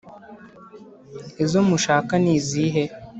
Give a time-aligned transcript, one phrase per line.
[1.43, 2.83] izo mushaka ni izihe’